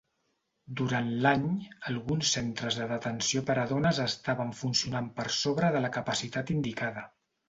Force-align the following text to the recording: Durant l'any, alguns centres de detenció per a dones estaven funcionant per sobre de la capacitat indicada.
Durant 0.79 1.09
l'any, 1.25 1.43
alguns 1.91 2.31
centres 2.37 2.77
de 2.79 2.87
detenció 2.91 3.43
per 3.49 3.55
a 3.63 3.65
dones 3.73 3.99
estaven 4.05 4.55
funcionant 4.63 5.11
per 5.21 5.27
sobre 5.37 5.71
de 5.77 5.83
la 5.85 5.93
capacitat 5.99 6.51
indicada. 6.57 7.05